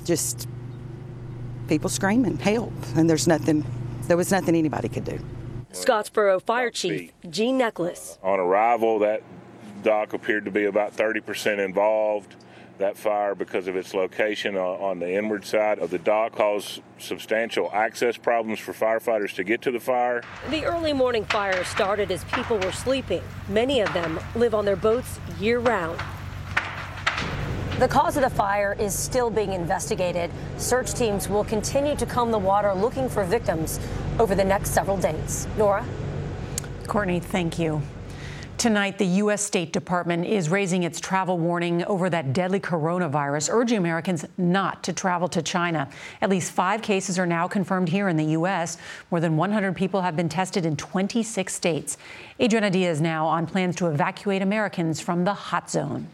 Just 0.04 0.46
people 1.66 1.88
screaming, 1.88 2.36
help. 2.36 2.74
And 2.94 3.08
there's 3.08 3.26
nothing, 3.26 3.64
there 4.02 4.18
was 4.18 4.30
nothing 4.30 4.54
anybody 4.54 4.90
could 4.90 5.04
do. 5.04 5.18
Scottsboro 5.72 6.42
Fire 6.42 6.70
Chief 6.70 7.12
Gene 7.30 7.56
Necklaus. 7.56 8.18
On 8.22 8.38
arrival, 8.38 8.98
that 8.98 9.22
dock 9.82 10.12
appeared 10.12 10.44
to 10.44 10.50
be 10.50 10.66
about 10.66 10.94
30% 10.94 11.64
involved. 11.64 12.36
That 12.78 12.98
fire, 12.98 13.34
because 13.34 13.68
of 13.68 13.76
its 13.76 13.94
location 13.94 14.54
on 14.56 14.98
the 14.98 15.10
inward 15.10 15.46
side 15.46 15.78
of 15.78 15.88
the 15.88 15.98
dock, 15.98 16.32
caused 16.32 16.82
substantial 16.98 17.70
access 17.72 18.18
problems 18.18 18.58
for 18.58 18.74
firefighters 18.74 19.34
to 19.36 19.44
get 19.44 19.62
to 19.62 19.70
the 19.70 19.80
fire. 19.80 20.22
The 20.50 20.66
early 20.66 20.92
morning 20.92 21.24
fire 21.24 21.64
started 21.64 22.10
as 22.10 22.22
people 22.24 22.58
were 22.58 22.72
sleeping. 22.72 23.22
Many 23.48 23.80
of 23.80 23.90
them 23.94 24.20
live 24.34 24.54
on 24.54 24.66
their 24.66 24.76
boats 24.76 25.20
year 25.40 25.58
round. 25.58 25.98
The 27.78 27.88
cause 27.88 28.16
of 28.16 28.22
the 28.22 28.30
fire 28.30 28.76
is 28.78 28.98
still 28.98 29.30
being 29.30 29.52
investigated. 29.52 30.30
Search 30.58 30.92
teams 30.92 31.28
will 31.30 31.44
continue 31.44 31.96
to 31.96 32.04
comb 32.04 32.30
the 32.30 32.38
water 32.38 32.74
looking 32.74 33.08
for 33.08 33.24
victims 33.24 33.80
over 34.18 34.34
the 34.34 34.44
next 34.44 34.70
several 34.70 34.98
days. 34.98 35.46
Norah? 35.56 35.84
Courtney, 36.86 37.20
thank 37.20 37.58
you. 37.58 37.80
Tonight, 38.66 38.98
the 38.98 39.06
U.S. 39.22 39.42
State 39.42 39.72
Department 39.72 40.26
is 40.26 40.48
raising 40.48 40.82
its 40.82 40.98
travel 40.98 41.38
warning 41.38 41.84
over 41.84 42.10
that 42.10 42.32
deadly 42.32 42.58
coronavirus, 42.58 43.48
urging 43.52 43.78
Americans 43.78 44.24
not 44.36 44.82
to 44.82 44.92
travel 44.92 45.28
to 45.28 45.40
China. 45.40 45.88
At 46.20 46.30
least 46.30 46.50
five 46.50 46.82
cases 46.82 47.16
are 47.16 47.26
now 47.26 47.46
confirmed 47.46 47.90
here 47.90 48.08
in 48.08 48.16
the 48.16 48.24
U.S. 48.24 48.76
More 49.12 49.20
than 49.20 49.36
100 49.36 49.76
people 49.76 50.00
have 50.00 50.16
been 50.16 50.28
tested 50.28 50.66
in 50.66 50.74
26 50.74 51.54
states. 51.54 51.96
Adriana 52.40 52.70
Diaz 52.70 53.00
now 53.00 53.26
on 53.26 53.46
plans 53.46 53.76
to 53.76 53.86
evacuate 53.86 54.42
Americans 54.42 55.00
from 55.00 55.22
the 55.22 55.34
hot 55.34 55.70
zone. 55.70 56.08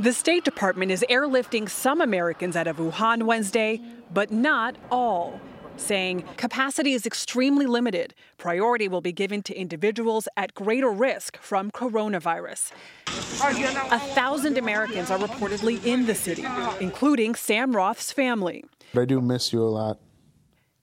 The 0.00 0.14
State 0.14 0.42
Department 0.42 0.90
is 0.90 1.04
airlifting 1.10 1.68
some 1.68 2.00
Americans 2.00 2.56
out 2.56 2.66
of 2.66 2.78
Wuhan 2.78 3.24
Wednesday, 3.24 3.82
but 4.10 4.32
not 4.32 4.74
all, 4.90 5.38
saying 5.76 6.24
capacity 6.36 6.92
is 6.92 7.06
extremely 7.06 7.66
limited. 7.66 8.14
Priority 8.38 8.88
will 8.88 9.00
be 9.00 9.12
given 9.12 9.42
to 9.42 9.54
individuals 9.54 10.28
at 10.36 10.54
greater 10.54 10.90
risk 10.90 11.36
from 11.38 11.70
coronavirus. 11.70 12.72
A 13.06 13.98
thousand 13.98 14.58
Americans 14.58 15.10
are 15.10 15.18
reportedly 15.18 15.84
in 15.84 16.06
the 16.06 16.14
city, 16.14 16.44
including 16.80 17.34
Sam 17.34 17.74
Roth's 17.74 18.12
family. 18.12 18.64
I 18.96 19.04
do 19.04 19.20
miss 19.20 19.52
you 19.52 19.62
a 19.62 19.68
lot. 19.68 19.98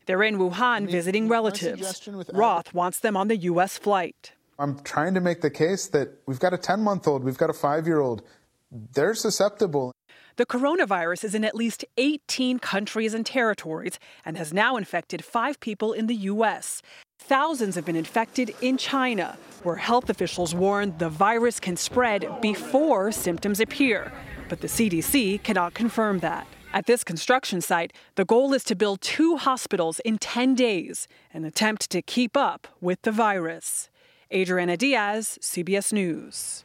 They're 0.05 0.23
in 0.23 0.37
Wuhan 0.37 0.89
visiting 0.89 1.27
relatives. 1.27 2.09
Roth 2.33 2.73
wants 2.73 2.99
them 2.99 3.15
on 3.15 3.27
the 3.27 3.37
U.S. 3.37 3.77
flight. 3.77 4.33
I'm 4.59 4.79
trying 4.79 5.13
to 5.13 5.21
make 5.21 5.41
the 5.41 5.49
case 5.49 5.87
that 5.87 6.09
we've 6.25 6.39
got 6.39 6.53
a 6.53 6.57
10 6.57 6.81
month 6.81 7.07
old, 7.07 7.23
we've 7.23 7.37
got 7.37 7.49
a 7.49 7.53
five 7.53 7.87
year 7.87 7.99
old 7.99 8.23
they're 8.71 9.15
susceptible. 9.15 9.90
The 10.37 10.45
coronavirus 10.45 11.25
is 11.25 11.35
in 11.35 11.43
at 11.43 11.55
least 11.55 11.83
18 11.97 12.59
countries 12.59 13.13
and 13.13 13.25
territories 13.25 13.99
and 14.23 14.37
has 14.37 14.53
now 14.53 14.77
infected 14.77 15.23
five 15.23 15.59
people 15.59 15.93
in 15.93 16.07
the 16.07 16.15
U.S. 16.15 16.81
Thousands 17.19 17.75
have 17.75 17.85
been 17.85 17.95
infected 17.95 18.55
in 18.61 18.77
China, 18.77 19.37
where 19.63 19.75
health 19.75 20.09
officials 20.09 20.55
warn 20.55 20.97
the 20.97 21.09
virus 21.09 21.59
can 21.59 21.77
spread 21.77 22.41
before 22.41 23.11
symptoms 23.11 23.59
appear. 23.59 24.11
But 24.49 24.61
the 24.61 24.67
CDC 24.67 25.43
cannot 25.43 25.73
confirm 25.73 26.19
that. 26.19 26.47
At 26.73 26.85
this 26.85 27.03
construction 27.03 27.59
site, 27.59 27.91
the 28.15 28.25
goal 28.25 28.53
is 28.53 28.63
to 28.65 28.75
build 28.75 29.01
two 29.01 29.35
hospitals 29.35 29.99
in 29.99 30.17
10 30.17 30.55
days, 30.55 31.07
an 31.33 31.43
attempt 31.43 31.89
to 31.89 32.01
keep 32.01 32.37
up 32.37 32.67
with 32.79 33.01
the 33.01 33.11
virus. 33.11 33.89
Adriana 34.33 34.77
Diaz, 34.77 35.37
CBS 35.41 35.91
News. 35.91 36.63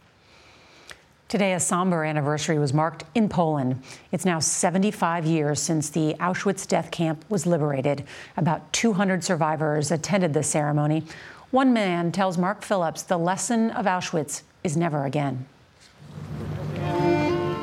Today, 1.28 1.54
a 1.54 1.60
somber 1.60 2.04
anniversary 2.04 2.56
was 2.56 2.72
marked 2.72 3.02
in 3.16 3.28
Poland. 3.28 3.82
It's 4.12 4.24
now 4.24 4.38
75 4.38 5.26
years 5.26 5.60
since 5.60 5.90
the 5.90 6.14
Auschwitz 6.20 6.68
death 6.68 6.92
camp 6.92 7.24
was 7.28 7.46
liberated. 7.46 8.04
About 8.36 8.72
200 8.72 9.24
survivors 9.24 9.90
attended 9.90 10.34
the 10.34 10.44
ceremony. 10.44 11.02
One 11.50 11.72
man 11.72 12.12
tells 12.12 12.38
Mark 12.38 12.62
Phillips 12.62 13.02
the 13.02 13.18
lesson 13.18 13.72
of 13.72 13.86
Auschwitz 13.86 14.42
is 14.62 14.76
never 14.76 15.04
again. 15.04 15.46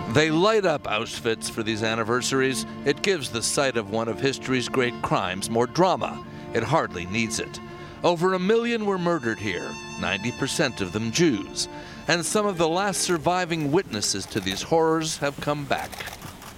They 0.09 0.29
light 0.29 0.65
up 0.65 0.83
Auschwitz 0.83 1.49
for 1.49 1.63
these 1.63 1.83
anniversaries. 1.83 2.65
It 2.83 3.01
gives 3.01 3.29
the 3.29 3.41
site 3.41 3.77
of 3.77 3.91
one 3.91 4.09
of 4.09 4.19
history's 4.19 4.67
great 4.67 5.01
crimes 5.01 5.49
more 5.49 5.67
drama. 5.67 6.21
It 6.53 6.63
hardly 6.63 7.05
needs 7.05 7.39
it. 7.39 7.61
Over 8.03 8.33
a 8.33 8.39
million 8.39 8.85
were 8.85 8.97
murdered 8.97 9.39
here, 9.39 9.71
90% 10.01 10.81
of 10.81 10.91
them 10.91 11.11
Jews 11.13 11.69
and 12.07 12.25
some 12.25 12.45
of 12.45 12.57
the 12.57 12.67
last 12.67 13.01
surviving 13.01 13.71
witnesses 13.71 14.25
to 14.27 14.39
these 14.39 14.63
horrors 14.63 15.17
have 15.17 15.39
come 15.39 15.65
back. 15.65 15.91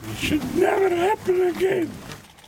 It 0.10 0.18
should 0.18 0.56
never 0.56 0.90
happen 0.90 1.42
again. 1.42 1.92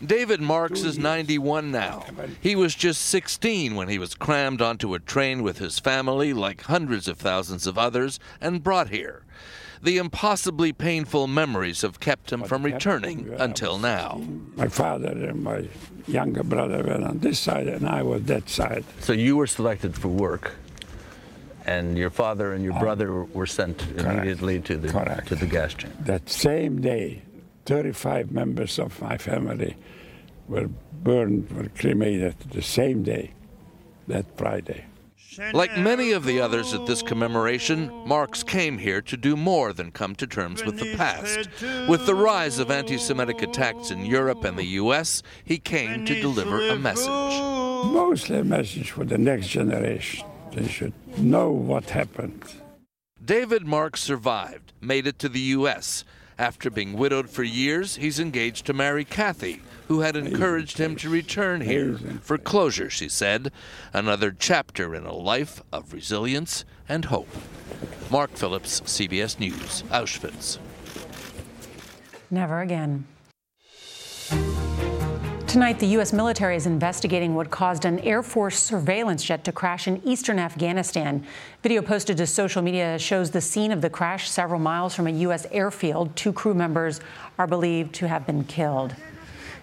David 0.05 0.41
Marks 0.41 0.83
is 0.83 0.99
91 0.99 1.71
now. 1.71 2.05
He 2.39 2.55
was 2.55 2.75
just 2.75 3.01
16 3.03 3.75
when 3.75 3.89
he 3.89 3.97
was 3.97 4.13
crammed 4.13 4.61
onto 4.61 4.93
a 4.93 4.99
train 4.99 5.41
with 5.41 5.57
his 5.57 5.79
family, 5.79 6.33
like 6.33 6.61
hundreds 6.61 7.07
of 7.07 7.17
thousands 7.17 7.65
of 7.65 7.79
others, 7.79 8.19
and 8.39 8.63
brought 8.63 8.89
here. 8.89 9.23
The 9.81 9.97
impossibly 9.97 10.71
painful 10.73 11.27
memories 11.27 11.81
have 11.81 11.99
kept 11.99 12.31
him 12.31 12.43
from 12.43 12.63
returning 12.63 13.31
uh, 13.31 13.37
until 13.39 13.77
now. 13.77 14.21
My 14.55 14.67
father 14.67 15.09
and 15.09 15.43
my 15.43 15.67
younger 16.07 16.43
brother 16.43 16.83
were 16.83 17.07
on 17.07 17.19
this 17.19 17.39
side, 17.39 17.67
and 17.67 17.87
I 17.87 18.01
was 18.03 18.23
that 18.23 18.49
side. 18.49 18.85
So 18.99 19.13
you 19.13 19.37
were 19.37 19.47
selected 19.47 19.95
for 19.95 20.09
work 20.09 20.55
and 21.67 21.97
your 21.97 22.09
father 22.09 22.53
and 22.53 22.63
your 22.63 22.73
uh, 22.73 22.79
brother 22.79 23.23
were 23.23 23.45
sent 23.45 23.77
correct. 23.77 23.99
immediately 23.99 24.59
to 24.61 24.77
the 24.77 24.87
correct. 24.87 25.27
to 25.27 25.35
the 25.35 25.45
gas 25.45 25.73
chamber. 25.73 25.95
That 25.99 26.29
same 26.29 26.81
day, 26.81 27.21
35 27.65 28.31
members 28.31 28.79
of 28.79 28.99
my 29.01 29.17
family 29.17 29.75
were 30.47 30.69
burned, 31.03 31.51
were 31.51 31.69
cremated 31.77 32.39
the 32.51 32.61
same 32.61 33.03
day, 33.03 33.31
that 34.07 34.25
Friday. 34.37 34.85
Like 35.53 35.77
many 35.77 36.13
of 36.13 36.25
the 36.25 36.41
others 36.41 36.73
at 36.73 36.87
this 36.87 37.03
commemoration, 37.03 37.91
Marks 38.07 38.41
came 38.41 38.79
here 38.79 39.03
to 39.03 39.15
do 39.15 39.35
more 39.35 39.71
than 39.71 39.91
come 39.91 40.15
to 40.15 40.25
terms 40.25 40.65
with 40.65 40.79
the 40.79 40.95
past. 40.95 41.49
With 41.87 42.07
the 42.07 42.15
rise 42.15 42.57
of 42.57 42.71
anti 42.71 42.97
Semitic 42.97 43.43
attacks 43.43 43.91
in 43.91 44.03
Europe 44.03 44.43
and 44.45 44.57
the 44.57 44.65
U.S., 44.81 45.21
he 45.43 45.59
came 45.59 46.05
to 46.05 46.21
deliver 46.21 46.67
a 46.69 46.79
message. 46.79 47.07
Mostly 47.07 48.39
a 48.39 48.43
message 48.43 48.89
for 48.89 49.05
the 49.05 49.19
next 49.19 49.49
generation 49.49 50.25
they 50.57 50.67
should 50.67 50.93
know 51.17 51.51
what 51.51 51.91
happened. 51.91 52.43
David 53.23 53.65
Marks 53.65 54.01
survived, 54.01 54.73
made 54.81 55.05
it 55.05 55.19
to 55.19 55.29
the 55.29 55.39
U.S. 55.39 56.03
After 56.39 56.69
being 56.69 56.93
widowed 56.93 57.29
for 57.29 57.43
years, 57.43 57.95
he's 57.97 58.19
engaged 58.19 58.65
to 58.65 58.73
marry 58.73 59.05
Kathy, 59.05 59.61
who 59.87 60.01
had 60.01 60.15
encouraged 60.15 60.77
him 60.77 60.95
to 60.97 61.09
return 61.09 61.61
here 61.61 61.97
for 62.21 62.37
closure, 62.37 62.89
she 62.89 63.09
said. 63.09 63.51
Another 63.93 64.35
chapter 64.37 64.95
in 64.95 65.05
a 65.05 65.13
life 65.13 65.61
of 65.71 65.93
resilience 65.93 66.65
and 66.89 67.05
hope. 67.05 67.29
Mark 68.09 68.31
Phillips, 68.31 68.81
CBS 68.81 69.39
News, 69.39 69.83
Auschwitz. 69.89 70.57
Never 72.31 72.61
again. 72.61 73.05
Tonight, 75.47 75.79
the 75.79 75.87
U.S. 75.87 76.11
military 76.11 76.57
is 76.57 76.65
investigating 76.65 77.33
what 77.33 77.49
caused 77.49 77.85
an 77.85 77.99
Air 77.99 78.21
Force 78.21 78.59
surveillance 78.59 79.23
jet 79.23 79.45
to 79.45 79.53
crash 79.53 79.87
in 79.87 80.05
eastern 80.05 80.39
Afghanistan. 80.39 81.25
Video 81.63 81.81
posted 81.81 82.17
to 82.17 82.27
social 82.27 82.61
media 82.61 82.99
shows 82.99 83.31
the 83.31 83.39
scene 83.39 83.71
of 83.71 83.79
the 83.79 83.89
crash 83.89 84.29
several 84.29 84.59
miles 84.59 84.93
from 84.93 85.07
a 85.07 85.11
U.S. 85.11 85.47
airfield. 85.51 86.13
Two 86.17 86.33
crew 86.33 86.53
members 86.53 86.99
are 87.39 87.47
believed 87.47 87.95
to 87.95 88.09
have 88.09 88.27
been 88.27 88.43
killed. 88.43 88.93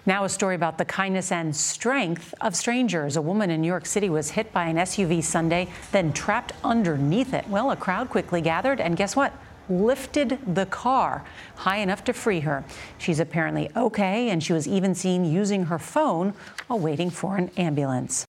Now, 0.07 0.23
a 0.23 0.29
story 0.29 0.55
about 0.55 0.79
the 0.79 0.85
kindness 0.85 1.31
and 1.31 1.55
strength 1.55 2.33
of 2.41 2.55
strangers. 2.55 3.15
A 3.15 3.21
woman 3.21 3.51
in 3.51 3.61
New 3.61 3.67
York 3.67 3.85
City 3.85 4.09
was 4.09 4.31
hit 4.31 4.51
by 4.51 4.65
an 4.65 4.77
SUV 4.77 5.23
Sunday, 5.23 5.67
then 5.91 6.11
trapped 6.13 6.53
underneath 6.63 7.31
it. 7.31 7.47
Well, 7.47 7.69
a 7.69 7.75
crowd 7.75 8.09
quickly 8.09 8.41
gathered, 8.41 8.81
and 8.81 8.97
guess 8.97 9.15
what? 9.15 9.33
Lifted 9.69 10.39
the 10.55 10.65
car 10.65 11.23
high 11.55 11.77
enough 11.77 12.03
to 12.05 12.13
free 12.13 12.41
her. 12.41 12.63
She's 12.97 13.19
apparently 13.19 13.69
okay, 13.75 14.29
and 14.29 14.43
she 14.43 14.53
was 14.53 14.67
even 14.67 14.95
seen 14.95 15.25
using 15.25 15.65
her 15.65 15.79
phone 15.79 16.33
while 16.67 16.79
waiting 16.79 17.09
for 17.09 17.37
an 17.37 17.51
ambulance. 17.57 18.25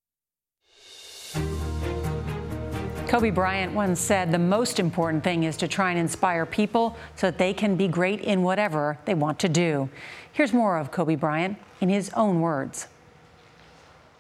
Kobe 3.09 3.31
Bryant 3.31 3.72
once 3.72 4.01
said 4.01 4.33
the 4.33 4.38
most 4.38 4.81
important 4.81 5.22
thing 5.22 5.44
is 5.44 5.57
to 5.59 5.68
try 5.68 5.90
and 5.90 5.99
inspire 5.99 6.44
people 6.44 6.96
so 7.14 7.29
that 7.29 7.38
they 7.38 7.55
can 7.55 7.77
be 7.77 7.87
great 7.87 8.20
in 8.20 8.42
whatever 8.42 8.99
they 9.05 9.14
want 9.14 9.38
to 9.38 9.49
do. 9.49 9.88
Here's 10.33 10.53
more 10.53 10.77
of 10.77 10.90
Kobe 10.90 11.14
Bryant 11.14 11.57
in 11.81 11.88
his 11.88 12.11
own 12.14 12.40
words. 12.40 12.88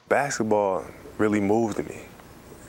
Basketball 0.08 0.84
really 1.18 1.40
moved 1.40 1.78
me. 1.88 2.02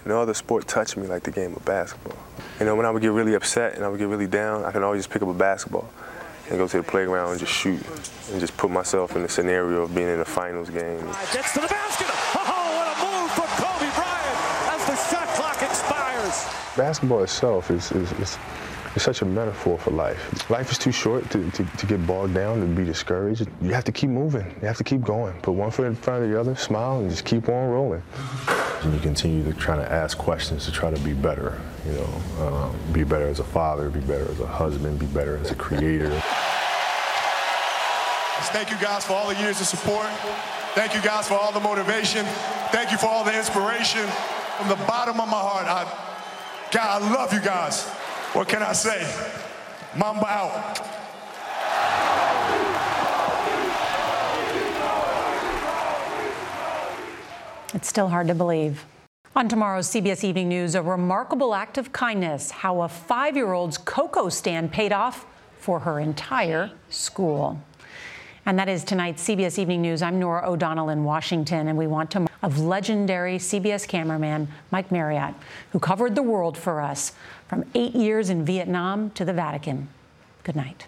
No 0.08 0.22
other 0.22 0.34
sport 0.34 0.68
touched 0.68 0.98
me 0.98 1.08
like 1.08 1.24
the 1.24 1.32
game 1.32 1.54
of 1.56 1.64
basketball. 1.66 2.18
You 2.60 2.66
know, 2.66 2.76
when 2.76 2.86
I 2.86 2.92
would 2.92 3.02
get 3.02 3.12
really 3.12 3.34
upset 3.36 3.76
and 3.76 3.84
I 3.84 3.88
would 3.88 4.00
get 4.00 4.08
really 4.08 4.28
down, 4.28 4.64
I 4.64 4.72
can 4.72 4.84
always 4.84 5.00
just 5.00 5.10
pick 5.10 5.22
up 5.22 5.28
a 5.28 5.34
basketball 5.34 5.90
and 6.50 6.58
go 6.58 6.68
to 6.68 6.78
the 6.78 6.84
playground 6.84 7.32
and 7.32 7.40
just 7.40 7.52
shoot 7.52 7.82
and 8.32 8.40
just 8.40 8.56
put 8.58 8.72
myself 8.72 9.16
in 9.16 9.22
the 9.22 9.30
scenario 9.30 9.84
of 9.84 9.94
being 9.94 10.08
in 10.08 10.20
a 10.20 10.26
finals 10.26 10.70
game. 10.70 11.06
Gets 11.34 11.54
to 11.54 11.60
the 11.60 11.68
basket. 11.68 12.08
Oh, 12.36 12.74
what 12.78 12.88
a 12.88 12.96
move 13.04 13.32
from 13.32 13.48
Kobe 13.62 13.90
Bryant 13.96 14.38
as 14.74 14.86
the 14.88 14.96
shot 14.96 15.28
clock 15.36 15.62
expires. 15.62 16.46
Basketball 16.78 17.24
itself 17.24 17.70
is, 17.70 17.92
is, 17.92 18.12
is, 18.14 18.38
is 18.96 19.04
such 19.04 19.22
a 19.22 19.26
metaphor 19.26 19.78
for 19.78 19.92
life. 19.92 20.50
Life 20.50 20.72
is 20.72 20.78
too 20.78 20.92
short 20.92 21.30
to, 21.32 21.50
to, 21.52 21.66
to 21.66 21.86
get 21.86 22.06
bogged 22.08 22.34
down, 22.34 22.62
to 22.62 22.66
be 22.66 22.86
discouraged. 22.86 23.48
You 23.62 23.74
have 23.74 23.84
to 23.84 23.92
keep 23.92 24.10
moving. 24.10 24.46
You 24.62 24.68
have 24.68 24.78
to 24.78 24.84
keep 24.84 25.02
going. 25.02 25.34
Put 25.42 25.54
one 25.54 25.72
foot 25.72 25.88
in 25.88 25.96
front 25.96 26.24
of 26.24 26.30
the 26.30 26.40
other, 26.40 26.56
smile, 26.56 27.00
and 27.00 27.10
just 27.10 27.26
keep 27.26 27.50
on 27.50 27.70
rolling. 27.70 28.04
And 28.84 28.94
you 28.94 29.00
continue 29.00 29.44
to 29.44 29.54
try 29.54 29.76
to 29.76 29.92
ask 29.92 30.18
questions 30.18 30.66
to 30.66 30.72
try 30.72 30.92
to 30.92 31.00
be 31.02 31.14
better. 31.14 31.60
You 31.86 31.94
know, 31.94 32.46
um, 32.46 32.76
be 32.94 33.04
better 33.04 33.28
as 33.28 33.40
a 33.40 33.44
father, 33.44 33.90
be 33.90 34.00
better 34.02 34.30
as 34.30 34.40
a 34.40 34.48
husband, 34.48 35.00
be 35.00 35.08
better 35.08 35.38
as 35.38 35.52
a 35.52 35.56
creator. 35.56 36.12
Thank 38.54 38.72
you 38.72 38.78
guys 38.78 39.06
for 39.06 39.14
all 39.14 39.28
the 39.28 39.40
years 39.40 39.60
of 39.60 39.68
support. 39.68 40.08
Thank 40.76 40.94
you 40.94 41.02
guys 41.02 41.28
for 41.28 41.34
all 41.34 41.52
the 41.52 41.60
motivation. 41.60 42.26
Thank 42.72 42.92
you 42.92 42.98
for 42.98 43.08
all 43.08 43.24
the 43.24 43.36
inspiration. 43.36 44.06
From 44.58 44.70
the 44.70 44.76
bottom 44.86 45.20
of 45.20 45.28
my 45.28 45.40
heart, 45.40 45.66
I, 45.68 45.84
God, 46.72 47.02
I 47.02 47.14
love 47.14 47.34
you 47.34 47.42
guys. 47.42 47.88
What 48.34 48.48
can 48.48 48.62
I 48.62 48.74
say? 48.74 49.06
Mamba 49.96 50.28
out. 50.28 50.97
It's 57.74 57.88
still 57.88 58.08
hard 58.08 58.28
to 58.28 58.36
believe. 58.36 58.86
On 59.36 59.48
tomorrow's 59.48 59.88
CBS 59.90 60.24
Evening 60.24 60.48
News, 60.48 60.74
a 60.74 60.82
remarkable 60.82 61.54
act 61.54 61.78
of 61.78 61.92
kindness 61.92 62.50
how 62.50 62.82
a 62.82 62.88
five 62.88 63.36
year 63.36 63.52
old's 63.54 63.78
cocoa 63.78 64.30
stand 64.30 64.72
paid 64.72 64.94
off 64.94 65.26
for 65.60 65.80
her 65.80 66.00
entire 66.00 66.72
school. 66.90 67.62
And 68.46 68.58
that 68.58 68.70
is 68.70 68.86
tonight's 68.86 69.28
CBS 69.28 69.60
Evening 69.60 69.82
News. 69.82 70.02
I'm 70.02 70.18
Norah 70.18 70.50
O'Donnell 70.50 70.90
in 70.90 71.04
Washington, 71.04 71.68
and 71.68 71.78
we 71.78 71.88
want 71.88 72.10
to 72.12 72.28
of 72.42 72.60
legendary 72.60 73.38
CBS 73.38 73.88
cameraman 73.88 74.48
Mike 74.72 74.92
Marriott, 74.92 75.36
who 75.72 75.80
covered 75.80 76.16
the 76.16 76.24
world 76.24 76.58
for 76.58 76.80
us 76.80 77.12
from 77.48 77.66
eight 77.76 77.94
years 77.94 78.30
in 78.30 78.46
Vietnam 78.46 79.10
to 79.12 79.26
the 79.26 79.34
Vatican. 79.34 79.90
Good 80.44 80.56
night. 80.56 80.88